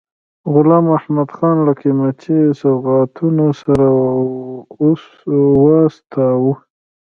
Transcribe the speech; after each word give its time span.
غلام 0.53 0.83
محمدخان 0.93 1.57
له 1.65 1.73
قیمتي 1.81 2.39
سوغاتونو 2.61 3.45
سره 3.61 3.85
واستاوه. 5.63 6.55